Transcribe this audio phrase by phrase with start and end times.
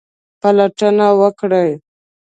[0.41, 1.69] پلټنه وکړئ